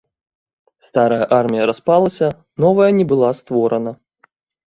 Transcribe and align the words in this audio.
Старая 0.87 1.25
армія 1.39 1.67
распалася, 1.71 2.27
новая 2.65 2.89
не 2.99 3.05
была 3.13 3.31
створана. 3.43 3.91